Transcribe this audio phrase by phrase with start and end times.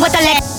[0.00, 0.57] with the lick.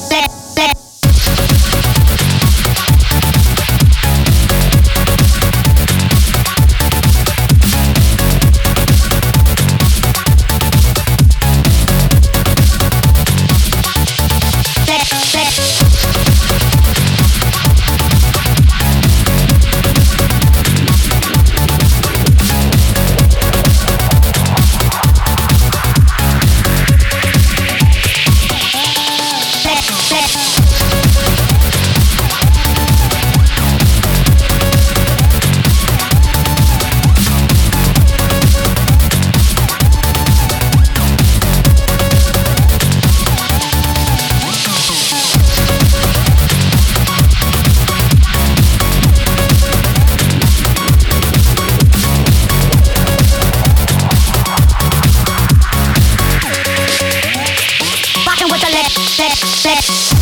[59.20, 60.19] Rockin' with